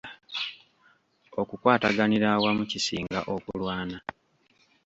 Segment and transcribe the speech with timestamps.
[1.41, 3.97] Okukwataganira awamu kisinga okulwana.